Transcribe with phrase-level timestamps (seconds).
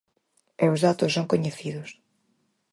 [0.63, 1.89] E os datos son coñecidos.